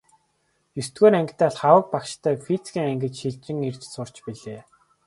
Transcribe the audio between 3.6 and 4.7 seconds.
ирж сурч билээ.